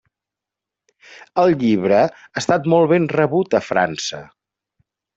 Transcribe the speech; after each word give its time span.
El 1.43 1.53
llibre 1.65 2.01
ha 2.07 2.41
estat 2.43 2.73
molt 2.75 2.93
ben 2.95 3.09
rebut 3.15 3.61
a 3.61 3.65
França. 3.71 4.27